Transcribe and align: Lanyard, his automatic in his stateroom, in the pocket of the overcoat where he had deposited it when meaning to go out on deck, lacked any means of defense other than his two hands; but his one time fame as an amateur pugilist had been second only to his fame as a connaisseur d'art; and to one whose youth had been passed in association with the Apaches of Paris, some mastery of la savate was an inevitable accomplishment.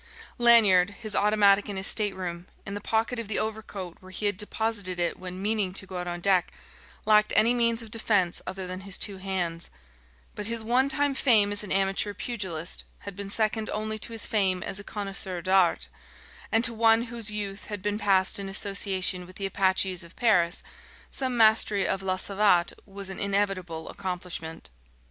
Lanyard, 0.39 0.95
his 0.99 1.15
automatic 1.15 1.69
in 1.69 1.77
his 1.77 1.85
stateroom, 1.85 2.47
in 2.65 2.73
the 2.73 2.81
pocket 2.81 3.19
of 3.19 3.27
the 3.27 3.37
overcoat 3.37 3.97
where 3.99 4.09
he 4.11 4.25
had 4.25 4.35
deposited 4.35 4.97
it 4.97 5.19
when 5.19 5.39
meaning 5.43 5.75
to 5.75 5.85
go 5.85 5.97
out 5.97 6.07
on 6.07 6.21
deck, 6.21 6.51
lacked 7.05 7.31
any 7.35 7.53
means 7.53 7.83
of 7.83 7.91
defense 7.91 8.41
other 8.47 8.65
than 8.65 8.81
his 8.81 8.97
two 8.97 9.17
hands; 9.17 9.69
but 10.33 10.47
his 10.47 10.63
one 10.63 10.89
time 10.89 11.13
fame 11.13 11.51
as 11.53 11.63
an 11.63 11.71
amateur 11.71 12.15
pugilist 12.15 12.83
had 13.01 13.15
been 13.15 13.29
second 13.29 13.69
only 13.69 13.99
to 13.99 14.11
his 14.11 14.25
fame 14.25 14.63
as 14.63 14.79
a 14.79 14.83
connaisseur 14.83 15.39
d'art; 15.39 15.87
and 16.51 16.63
to 16.65 16.73
one 16.73 17.03
whose 17.03 17.29
youth 17.29 17.65
had 17.67 17.83
been 17.83 17.99
passed 17.99 18.39
in 18.39 18.49
association 18.49 19.27
with 19.27 19.35
the 19.35 19.45
Apaches 19.45 20.03
of 20.03 20.15
Paris, 20.15 20.63
some 21.11 21.37
mastery 21.37 21.87
of 21.87 22.01
la 22.01 22.17
savate 22.17 22.73
was 22.87 23.11
an 23.11 23.19
inevitable 23.19 23.87
accomplishment. 23.87 24.71